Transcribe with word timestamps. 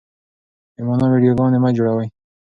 بې 0.75 0.81
مانا 0.87 1.05
ويډيوګانې 1.07 1.59
مه 1.63 1.69
جوړوئ. 1.77 2.07